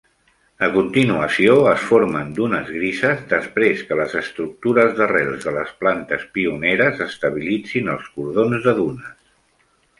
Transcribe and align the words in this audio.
A 0.67 0.67
continuació, 0.75 1.57
es 1.71 1.83
formen 1.89 2.31
dunes 2.39 2.71
grises 2.77 3.21
després 3.35 3.85
que 3.91 3.99
les 4.01 4.17
estructures 4.23 4.97
d'arrels 5.01 5.47
de 5.49 5.55
les 5.61 5.77
plantes 5.85 6.27
pioneres 6.39 7.07
estabilitzin 7.09 7.97
els 7.97 8.13
cordons 8.19 8.69
de 8.71 8.79
dunes. 8.85 9.17